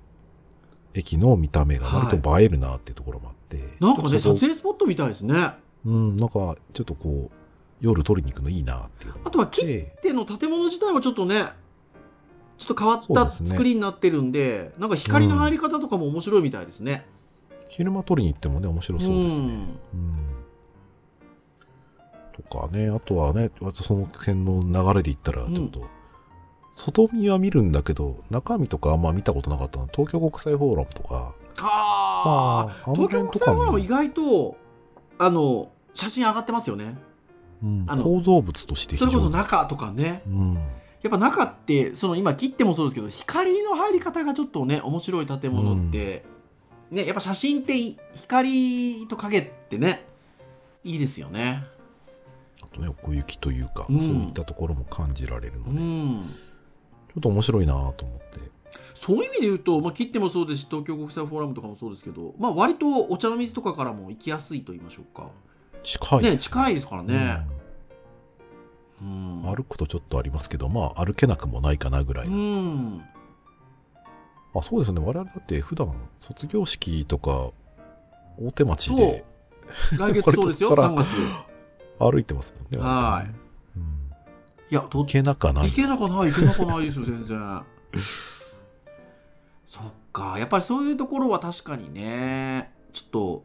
[0.96, 3.62] 駅の見た目が割と映えるなっていうところもあって。
[3.80, 5.52] なんかね撮影スポットみたいですね。
[5.84, 7.36] うん、なんか、ちょっとこう、
[7.80, 11.44] 夜撮りに行くのいいなっていうあとは切で手の建物自体もちょっとね
[12.58, 17.04] ちょっと変わった作りになってるんでなんか光の入り方とかも面白いみたいですね、
[17.68, 19.46] 昼間撮りに行ってもね、面白そうですね。
[19.46, 19.50] ん。
[19.50, 19.78] うん。
[22.32, 25.86] とかね、あとはね、その辺の流れで言ったら、ちょっと、
[26.76, 29.88] 外見は見るんだけど、中身とかあんま見たことなかったの。
[29.90, 34.56] 東京国際フォーラムとか、ああ、東京国際フォーラム意外と
[35.18, 36.98] あの写真上がってますよね。
[37.62, 37.84] うん。
[37.88, 40.22] あの構造物として非それこそ中とかね。
[40.26, 40.60] うん、や
[41.08, 46.24] っぱ中ってその今切ってもそうですけど光の入り方がちょっとね面白い建物って、
[46.90, 50.04] ねやっぱ写真ってい光と影ってね
[50.84, 51.64] いいですよね。
[52.62, 54.00] あとね、奥行きというか、うん。
[54.00, 58.26] そういったところも感じられるうので、ょっと面白いなと思って。
[58.94, 65.28] そういう意味で言うと、まあ、切ってもそうですし東京国際フォーラムとかもそうですけど、まあ、割とお茶の水とかからも行きやすいと言いましょうか、
[65.82, 66.38] 近い、ね。
[66.38, 67.44] 近いですからね、
[69.02, 69.42] うん。
[69.44, 72.26] うん、歩くとちょっとありますけど、まあ、歩けなくもないかなぐらい。
[72.26, 73.02] うん。
[74.54, 77.50] あそうですね、我々だって普段卒業式とか、
[78.38, 79.24] 大手町で
[79.98, 80.70] 来月そうですよ。
[80.70, 81.06] 割と3月。
[81.98, 82.88] 歩いてますもんね。
[82.88, 83.28] はい。
[83.28, 83.45] うん
[84.70, 85.70] いやと行けなかない。
[85.70, 87.62] 行けなかない行けなかないですよ全然。
[89.68, 90.36] そっか。
[90.38, 93.44] やっぱりそういうところは確かにねちょっと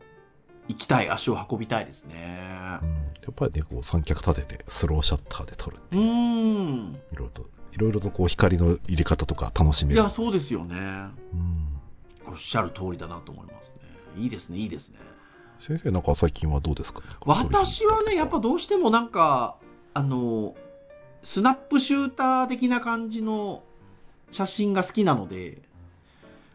[0.67, 2.47] 行きたい足を運びたいですね。
[2.81, 2.89] うん。
[2.89, 5.99] やっぱりね、こう三脚立てて、スローシャッターで撮るってう。
[5.99, 6.93] いう、ん。
[7.11, 9.99] いろいろと、いろいろとこう光の入れ方とか楽しめる。
[9.99, 10.75] いやそうですよね。
[11.33, 11.67] うん。
[12.27, 13.81] おっしゃる通りだなと思いますね。
[14.17, 14.99] いいですねいいですね。
[15.59, 17.01] 先生、なんか最近はどうですか？
[17.25, 19.57] 私はねやっぱどうしてもなんか
[19.93, 20.55] あの
[21.23, 23.63] スナップシューター的な感じの
[24.31, 25.61] 写真が好きなので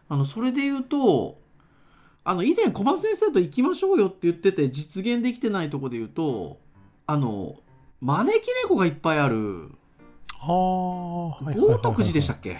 [0.09, 1.37] あのそれで言うと
[2.23, 6.59] あの以前小松先生と行きましょうよって言ってて実現できてないとこで言うと
[7.05, 7.55] あの
[8.01, 9.71] 招き猫がいっぱいある
[10.39, 12.59] ああ、はいはいはいはい豪徳寺でしたっけ？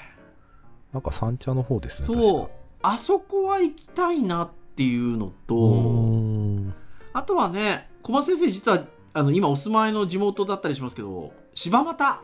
[0.93, 2.07] なんか三茶の方ですね。
[2.07, 2.49] そう
[2.81, 5.33] あそこは行きたいなっていうの。
[5.47, 6.73] と
[7.13, 8.83] あとはね、小松先生、実は
[9.17, 12.21] あの今お住まいの地元だったりしますけど、柴又、は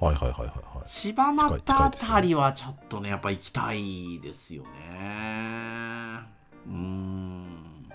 [0.00, 0.88] いはいはいはいはい。
[0.88, 4.68] 柴又あたりはちょっとね、やっぱ行きたいですよね。
[6.68, 7.88] うーん。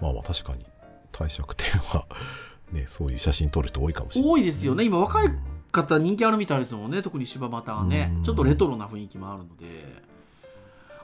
[0.00, 0.64] まあまあ確かに、
[1.10, 2.06] 帝釈天は、
[2.70, 4.84] ね、そういう写真撮る人多いかもしれない、多いですよね。
[4.84, 5.38] 今若いうん
[5.72, 8.20] 方人気あるみたいですもんね、特に柴又はねう。
[8.20, 10.06] んちょっとレトロな雰囲気もあるので。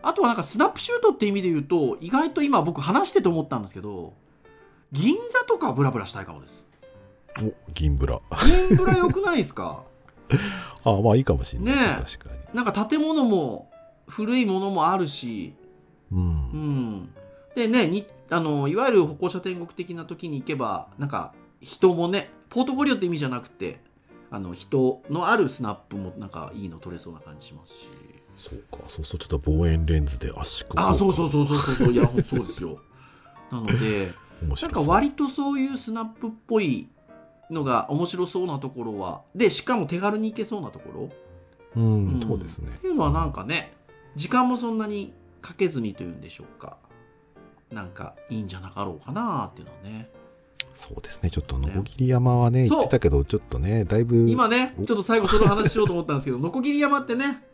[0.02, 4.12] あとはなんかスナップシュートって意味で言うと、意外と今僕話してて思ったんですけど、
[4.94, 6.64] 銀座とかブラブラしたいかもです。
[7.42, 8.20] お、銀ブラ。
[8.68, 9.82] 銀ブラ良くないですか？
[10.84, 11.74] あ あ、まあいいかもしれない。
[11.74, 12.40] ねえ確かに。
[12.54, 13.70] なんか建物も
[14.06, 15.54] 古いものもあるし、
[16.12, 16.18] うん。
[16.18, 16.22] う
[16.56, 17.14] ん、
[17.56, 23.80] でねにあのいわゆる歩行者天国的な時に行けばなんか人もねポートフォリオって意味じゃなくて
[24.30, 27.88] あの人のあるスナップもなんかいいの撮れそうな感じしますし
[28.38, 28.84] そうか。
[28.88, 30.70] そうするとちょっと望遠レンズで圧縮。
[30.76, 32.78] あそうそうそうそうそうそういやそうですよ
[33.50, 34.12] なので
[34.44, 34.84] 面白そう。
[34.84, 36.88] か割とそういうスナップっぽい
[37.50, 41.10] のが面白そうなところはでしかも手軽に行けそうなとこ
[41.74, 41.82] ろ？
[41.82, 42.22] うん、うん。
[42.26, 42.72] そうですね。
[42.74, 42.78] っ。
[42.78, 43.72] ていうのはなんかね
[44.16, 46.76] 時間もそんなにかけずにというんでしょうか。
[47.70, 50.08] なんかいいんじゃなかろうかなっていうのはね。
[50.74, 51.30] そうですね。
[51.30, 52.78] ちょっと、のこぎり山はね、そう。
[52.78, 57.44] 言ってたけど、ちょっとね、だいぶ、今ねちょっと最後その話しようと思ったんですけどノコギリ山ってね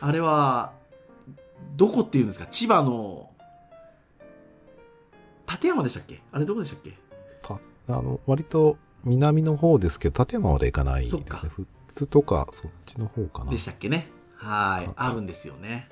[0.00, 0.72] あれは
[1.76, 2.46] どこっていうんですか？
[2.46, 3.30] 千葉の
[5.52, 6.20] 館山でしたっけ？
[6.32, 6.94] あれどこでしたっけ？
[7.42, 11.22] たあの、割と南の方ですけど、立山まで行かないですね。
[11.28, 13.50] そっか富津とか、そっちの方かな。
[13.50, 14.08] でしたっけね？
[14.36, 15.88] はいかあるんですよね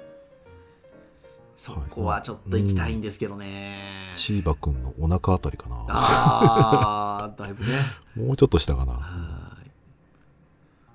[1.57, 5.85] そこはちょっと行きたいんですけどね、シーバくんのお腹あたりかな。
[5.88, 7.73] あーだいぶね
[8.16, 8.94] もうちょっと下かな。
[8.94, 9.70] はい。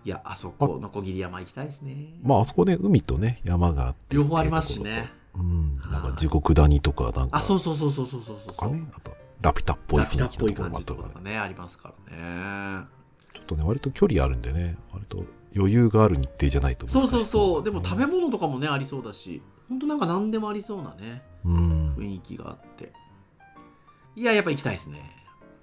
[0.07, 2.07] いや、あそこ、のこぎり山行きたいですね。
[2.23, 4.15] まあ、あそこね、海とね、山があって。
[4.15, 5.11] 両方ありますしね。
[5.37, 5.77] うん。
[5.77, 7.37] なんはいか地獄谷とか、なんか。
[7.37, 8.47] あ、そうそうそうそうそうそうそう。
[8.47, 8.87] とかね。
[8.95, 12.85] あと、ラピュタっぽい雰囲気の感じとところもあったからかがね、ありますからね。
[13.33, 17.63] ちょっとね、割と距離あるんでね、割と余裕がある日程じゃないとそうそうそう。
[17.63, 21.95] でも食べ物物とかもね、ありそうだし、ほんとなんか何でもありそうなね、うん。
[21.95, 22.91] 雰囲気があって。
[24.15, 25.11] いや、やっぱ行きたいですね。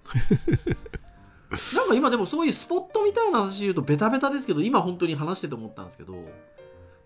[1.75, 6.15] なんか今でもそういうスポットみたいな話で言うとベタベタですけど、今本当に話してて思ったんですけど、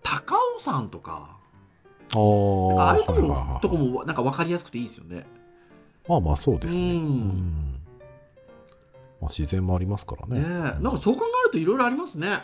[0.03, 1.37] 高尾山とか、
[2.13, 2.97] ああ。
[2.97, 5.25] いうとことこもなんか分かりやすくていいですよね。
[6.07, 6.93] まあまあそうですね。
[6.93, 7.81] うん
[9.19, 10.39] まあ、自然もありますからね。
[10.39, 10.49] ねえ
[10.83, 12.43] なんかそう考えるといろいろありますね。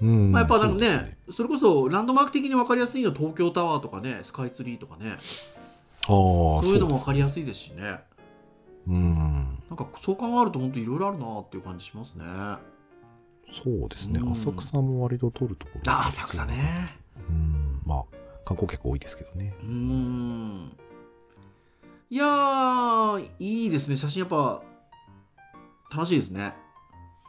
[0.00, 0.32] うん。
[0.32, 7.30] まあ、やっぱなんかそうですねそれこそランドマーク的に分かりやすいのは東京タワーとかねスカイツリーとかねああ、そういうのも分かりやい。
[7.30, 8.00] すいですしね
[8.88, 9.58] うん。
[9.68, 12.58] なんかそう考えると本当いろいろあるなっていう感じしますねあ
[13.52, 14.20] そうですね。
[14.20, 15.92] うん浅草も割と取るところ。
[15.92, 16.46] あ浅草。
[16.46, 16.99] ね
[18.50, 19.54] 観光客多いですけどね。
[19.62, 20.76] うーん。
[22.10, 23.96] いやーいいですね。
[23.96, 24.60] 写真やっぱ
[25.94, 26.54] 楽しいですね。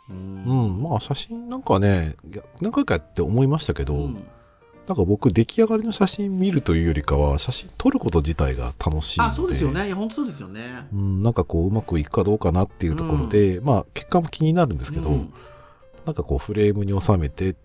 [0.09, 0.43] ううん。
[0.79, 0.81] ん。
[0.81, 2.15] まあ、写真なんかね、
[2.59, 4.13] 何回かやって思いましたけど、うん。
[4.87, 9.31] なんか僕、出来上がりの写真見るというよりかは、写真撮ること自体が楽しいので。
[9.31, 9.85] あそうですよね。
[9.85, 10.87] いや本当そうですよね。
[10.91, 15.33] うん、なんかこう、うまくいくかどうかなっていうところで、まあ、結果も気になるんですけど、うん。
[16.07, 17.55] なんかこう、フレームに収めて、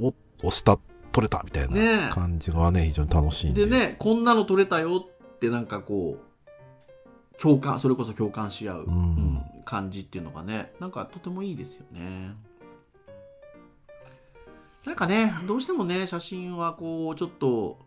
[0.00, 0.80] お、押した、
[1.16, 3.64] 撮れたみたいねな感じがね、非常に楽しいんで。
[3.64, 12.36] でねこんなの撮れたよってなんかこう共感それこそ共感し合う、うんうん感じっていうのがねなんかとてもいいですよね
[14.84, 17.80] なんかねどうしてもね写真はこうちょっと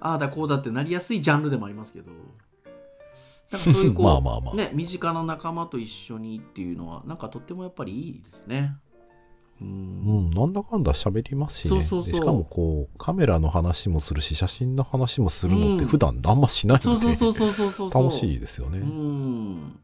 [0.00, 2.10] ああだこうだってなりやすいジャンルでもありますけど
[3.50, 4.54] なんかそういうこう まあまあまあ。
[4.54, 8.78] ね、身近な仲間と一緒にっていうのはなんかとってもやっぱりいいですね。
[9.60, 11.70] ううんん、なんだかんだ喋りますしね。
[11.70, 12.12] そうそうそう。
[12.12, 15.88] でしかもこう、カメラの話もするし、写真の話もするのってうん。
[15.88, 18.02] 普段あんましないそうので、そうそうそうそうそう。
[18.02, 18.78] 楽しいですよね。
[18.78, 19.80] うん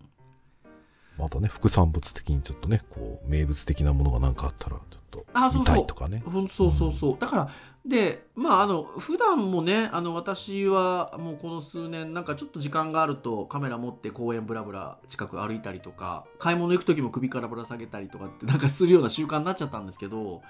[1.18, 6.22] またね、副産物的にちょっとね、こう、名物的なものが何かあったら、ちょっと見あそうそうたいとかね。
[6.25, 7.51] ほんそうそうそうだから
[7.85, 20.42] でまああの普段もねあの私はもうこの数年なんかちょっと時間があるとカメラ持って公園ブラブラ近く歩いたりとか買い物行く時も首からぶら下げたりとかってなんかするような習慣になっちゃったんですけど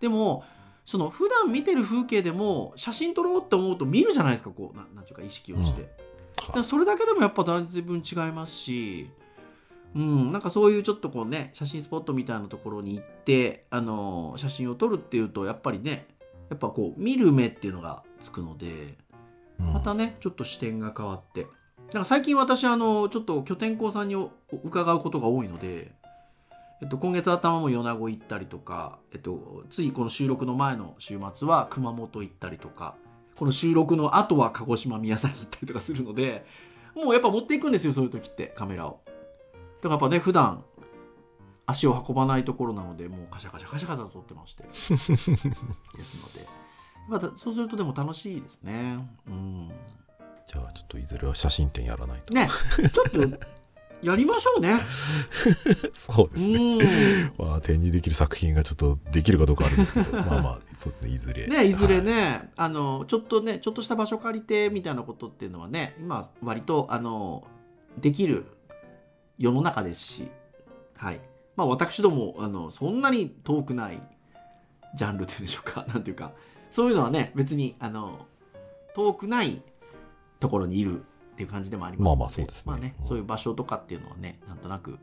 [0.00, 0.44] でも
[0.84, 5.88] その普段見てる風景でも写真撮ろうって思うと見るじゃないですかこうななんていうか意識をして。
[6.36, 8.02] だからそれだけでもやっぱだいぶ違い
[8.32, 9.10] ますし、
[9.94, 16.06] うん、なんかそういうちょっとこうね写真スポットみたいなところに行ってあの写真を撮るっていうとやっぱりね
[16.48, 18.96] やっぱこう見る目っていうのがつくので
[19.58, 19.72] うん。
[19.72, 21.46] またねちょっと視点が変わって。
[21.92, 24.30] なんか最近私あのちょっと拠点工さんにお
[24.62, 25.90] 伺うことが多いので、
[26.80, 32.94] えっと、今月頭も米子行ったりとか、えっと、ついこの収録の前の週末は熊本行ったりとか
[33.34, 36.46] この収録の後は鹿児島宮崎行ったりとかするので
[36.94, 39.00] もうやっぱ持っていくんですよそういう時ってカメラを。
[39.06, 39.09] だ
[39.88, 40.64] からやっぱね普段
[41.66, 44.64] 足を運ばないところなのでもうカシャカシャカシャカシャと撮ってまして。
[44.68, 46.46] ですので。
[47.08, 48.98] またそうするとでも楽しいですね。
[49.26, 49.70] うん。
[50.46, 52.34] じゃあ、ちょっといずれは写真展やらないと。
[52.34, 52.48] ね。
[52.92, 53.38] ちょっと
[54.02, 54.80] やりましょうね。
[55.92, 56.78] そうですね。
[57.38, 57.46] うん。
[57.46, 61.46] まあ、展示できる作品がちょっとできるかどうかあるんですけど、 まあまあ、そうですね、いずれ。
[61.46, 62.04] ねいずれはい。
[62.04, 67.46] ね、あのちょっとねちょっとした場所借りてみたいなことっていうのはね今割とあの
[67.98, 68.46] できる
[69.40, 70.30] 世の中ですし
[70.96, 71.20] はい。
[71.56, 74.00] まあ私どもあのそんなに遠くない
[74.94, 75.84] ジャンルっていうんでしょうか。
[75.88, 76.32] なんていうか
[76.70, 78.26] そういうのはね別にあの
[78.94, 79.62] 遠くない
[80.38, 81.04] ところにいるっ
[81.36, 82.08] ていう感じでもありますので。
[82.08, 82.72] まあまあそうですね。
[82.72, 83.06] まあねうん。
[83.06, 84.98] そういう場所とかっていうのはねなんとなく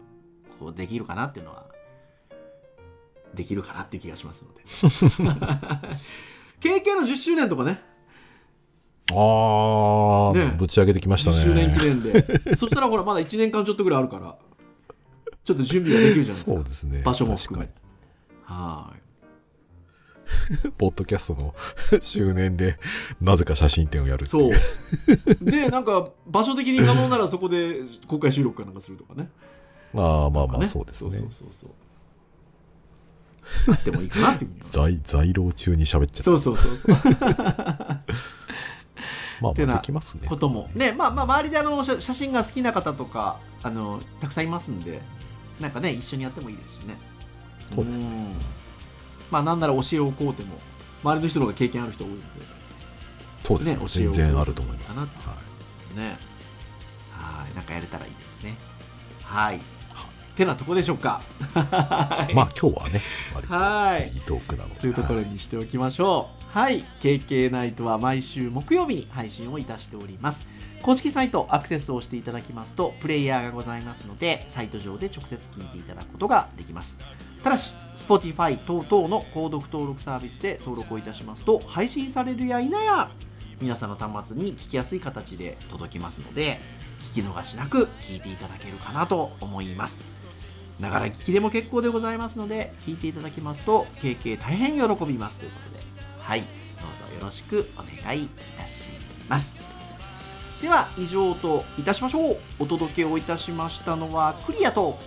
[0.60, 1.66] こうできるかなっていうのは
[3.34, 4.64] できるかなっていう気がしますので。
[6.62, 7.82] KK の10周年とかね
[9.14, 10.56] ああ、ね。
[10.58, 11.40] ぶち上げてきました10ね。
[11.42, 12.56] 周年記念で。
[12.58, 14.36] そしたらほらまだ1年間ちょっとぐらいあるから
[15.44, 16.52] ちょっと準備ができるじゃないですか。
[16.52, 17.02] そうですね。
[17.04, 17.68] 場所も含め。
[17.68, 17.78] 確
[18.54, 19.08] はい。
[20.78, 21.56] ポッドキャストの
[22.02, 22.78] 周年で、
[23.22, 24.52] なぜか写真展をやるっていそう。
[25.42, 29.30] でなんか場所的に可能ならそこで公開収録かなんかするとかね。
[29.96, 30.68] ああ、まあまあ、ね。
[30.68, 31.12] そうですね。
[31.12, 31.70] そうそうそうそう。
[33.74, 36.24] あってもいいかなっていうふうに在在廊中に喋っちゃった。
[36.24, 36.98] そうそうそうそう
[39.42, 40.28] まあまあ、できますね。
[40.28, 45.02] こともねまあまあ周りであの写写真が好きな方とかあのたくさんいますんで
[45.60, 46.98] なんかね一緒にやってもいいですしね。
[47.74, 48.08] そうですね。
[48.08, 48.34] ん。
[49.32, 50.58] まあなんなら教えをこうても
[51.04, 52.24] 周りの人の方が経験ある人多いので。
[53.44, 53.76] そうですね。
[53.76, 54.98] ね教えを全然あると思います。
[54.98, 55.06] は
[55.96, 55.98] い。
[55.98, 56.18] ね
[57.12, 57.56] はい。
[57.56, 58.56] なんかやれたらいいですね。
[59.24, 59.60] はい。
[60.38, 61.22] てなとこでしょうか。
[61.54, 63.02] はいまあ今日はね、
[63.34, 64.10] 割とはい。
[64.14, 64.82] いいトークなので。
[64.82, 66.84] というところはいにしておきましょうはい。
[67.02, 70.48] KK ナイトは毎週木曜日に配信をいたしております。
[70.82, 76.98] 公式サイトアクセスをしていただきますとプレイヤーがございますのでサイト上で直接聞いていただくことができます。
[77.44, 83.12] ただし Spotify 等々の購読登録サービスで登録をいたしますと配信されるや否や
[83.60, 86.60] 皆さんの端末に聞きやすい形で届きますので
[87.14, 90.02] 聞き逃しなく聞いていただけるかなと思います。
[90.80, 95.77] ながら聞きでも結構でございますので聞いていただきますと経験大変喜びますということで。
[96.28, 96.42] はい。
[96.42, 96.50] どう
[97.10, 98.84] ぞよろしくお願いいたし
[99.30, 99.56] ます。
[100.62, 102.38] では以上といたしましょう。
[102.60, 105.00] お届けをいたしましたのはクリアと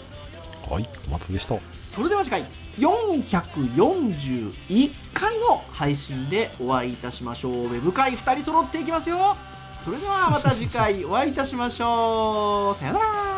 [0.71, 1.57] はい、お待たせでした。
[1.77, 2.47] それでは次回
[2.79, 7.67] 441回の配信でお会いいたしましょう。
[7.67, 9.37] ウェブ会2人揃っていきますよ。
[9.85, 12.81] それではまた次回お会いいたしましょう。
[12.81, 13.30] さよなら